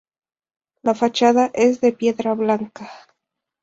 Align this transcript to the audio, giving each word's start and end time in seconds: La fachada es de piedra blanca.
La 0.81 0.95
fachada 0.95 1.51
es 1.53 1.79
de 1.79 1.91
piedra 1.93 2.33
blanca. 2.33 2.89